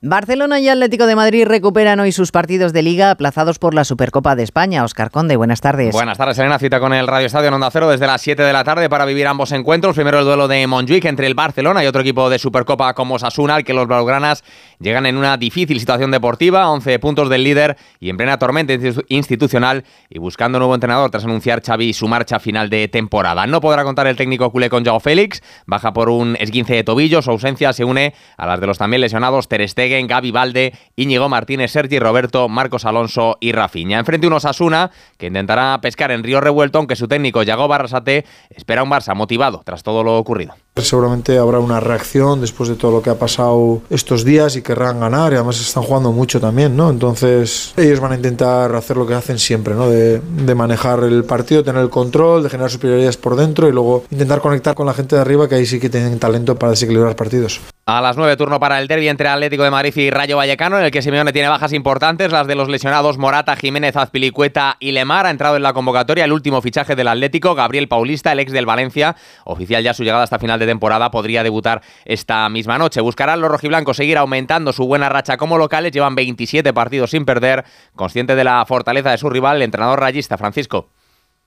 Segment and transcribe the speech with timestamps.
[0.00, 4.36] Barcelona y Atlético de Madrid recuperan hoy sus partidos de liga aplazados por la Supercopa
[4.36, 4.84] de España.
[4.84, 5.90] Oscar Conde, buenas tardes.
[5.90, 6.60] Buenas tardes, Elena.
[6.60, 9.04] Cita con el Radio Estadio en Onda Cero desde las 7 de la tarde para
[9.06, 9.96] vivir ambos encuentros.
[9.96, 13.56] Primero el duelo de Montjuic entre el Barcelona y otro equipo de Supercopa como Sasuna,
[13.56, 14.44] al que los blaugranas
[14.78, 18.74] llegan en una difícil situación deportiva, 11 puntos del líder y en plena tormenta
[19.08, 23.48] institucional y buscando nuevo entrenador tras anunciar Xavi su marcha final de temporada.
[23.48, 27.20] No podrá contar el técnico culé con Joao Félix, baja por un esguince de tobillo,
[27.20, 31.28] su ausencia se une a las de los también lesionados Ter Stegen, Gaby Valde Íñigo
[31.28, 33.98] Martínez, Sergi Roberto, Marcos Alonso y Rafinha.
[33.98, 38.82] Enfrente unos Asuna, que intentará pescar en Río Revuelto, aunque su técnico Yago Barrasate espera
[38.82, 40.54] un Barça motivado tras todo lo ocurrido.
[40.76, 45.00] Seguramente habrá una reacción después de todo lo que ha pasado estos días y querrán
[45.00, 46.90] ganar y además están jugando mucho también, ¿no?
[46.90, 49.88] Entonces ellos van a intentar hacer lo que hacen siempre, ¿no?
[49.88, 54.04] De, de manejar el partido, tener el control, de generar superioridades por dentro y luego
[54.10, 57.16] intentar conectar con la gente de arriba que ahí sí que tienen talento para desequilibrar
[57.16, 57.60] partidos.
[57.90, 60.84] A las 9 turno para el derby entre Atlético de Madrid y Rayo Vallecano, en
[60.84, 65.24] el que Simeone tiene bajas importantes, las de los lesionados Morata, Jiménez, Azpilicueta y Lemar.
[65.24, 68.66] Ha entrado en la convocatoria el último fichaje del Atlético, Gabriel Paulista, el ex del
[68.66, 73.00] Valencia, oficial ya su llegada hasta final de temporada, podría debutar esta misma noche.
[73.00, 77.64] Buscarán los rojiblancos seguir aumentando su buena racha como locales, llevan 27 partidos sin perder,
[77.94, 80.90] consciente de la fortaleza de su rival, el entrenador rayista Francisco.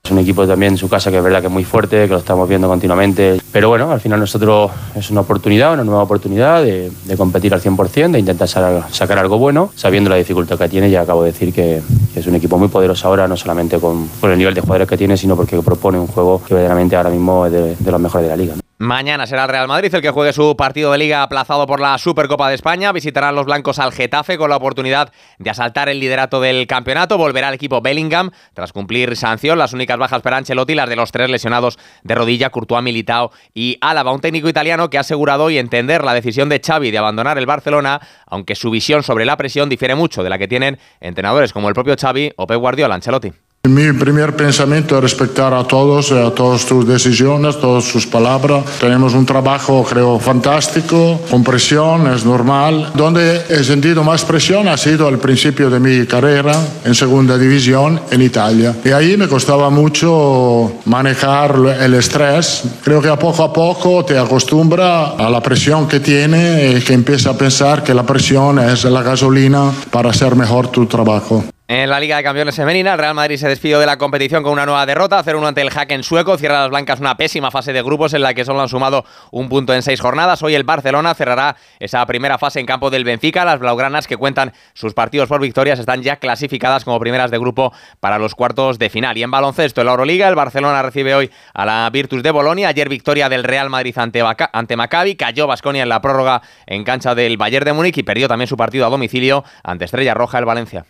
[0.04, 2.08] Es un equipo también en su casa que es verdad que es muy fuerte, que
[2.08, 3.40] lo estamos viendo continuamente.
[3.52, 8.10] Pero bueno, al final nosotros es una oportunidad, una nueva oportunidad de, competir al 100%,
[8.10, 10.90] de intentar sacar algo bueno, sabiendo la dificultad que tiene.
[10.90, 11.80] Ya acabo de decir que,
[12.16, 15.16] es un equipo muy poderoso ahora, no solamente con, el nivel de jugadores que tiene,
[15.16, 18.36] sino porque propone un juego que verdaderamente ahora mismo es de, los mejores de la
[18.36, 18.54] liga.
[18.82, 21.96] Mañana será el Real Madrid el que juegue su partido de liga aplazado por la
[21.98, 22.90] Supercopa de España.
[22.90, 27.16] Visitarán los blancos al Getafe con la oportunidad de asaltar el liderato del campeonato.
[27.16, 29.56] Volverá el equipo Bellingham tras cumplir sanción.
[29.56, 33.78] Las únicas bajas para Ancelotti, las de los tres lesionados de rodilla, Courtois, Militao y
[33.80, 34.10] Álava.
[34.10, 37.46] Un técnico italiano que ha asegurado hoy entender la decisión de Xavi de abandonar el
[37.46, 41.68] Barcelona, aunque su visión sobre la presión difiere mucho de la que tienen entrenadores como
[41.68, 42.96] el propio Xavi o Pep Guardiola.
[42.96, 43.32] Ancelotti.
[43.68, 48.64] Mi primer pensamiento es respetar a todos, a todas sus decisiones, todas sus palabras.
[48.80, 52.90] Tenemos un trabajo, creo, fantástico, con presión, es normal.
[52.96, 58.00] Donde he sentido más presión ha sido al principio de mi carrera en segunda división
[58.10, 58.74] en Italia.
[58.84, 62.64] Y ahí me costaba mucho manejar el estrés.
[62.82, 66.94] Creo que a poco a poco te acostumbra a la presión que tiene y que
[66.94, 71.44] empieza a pensar que la presión es la gasolina para hacer mejor tu trabajo.
[71.74, 74.52] En la Liga de Campeones Femenina, el Real Madrid se despidió de la competición con
[74.52, 76.36] una nueva derrota, 0-1 ante el en sueco.
[76.36, 79.48] Cierra las blancas una pésima fase de grupos en la que solo han sumado un
[79.48, 80.42] punto en seis jornadas.
[80.42, 83.46] Hoy el Barcelona cerrará esa primera fase en campo del Benfica.
[83.46, 87.72] Las blaugranas que cuentan sus partidos por victorias están ya clasificadas como primeras de grupo
[88.00, 89.16] para los cuartos de final.
[89.16, 92.68] Y en baloncesto, en la Euroliga, el Barcelona recibe hoy a la Virtus de Bolonia.
[92.68, 94.22] Ayer victoria del Real Madrid ante,
[94.52, 95.14] ante Maccabi.
[95.14, 98.58] Cayó Basconia en la prórroga en cancha del Bayern de Múnich y perdió también su
[98.58, 100.84] partido a domicilio ante Estrella Roja el Valencia.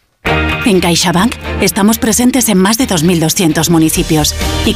[0.64, 4.34] En CaixaBank estamos presentes en más de 2.200 municipios
[4.64, 4.74] y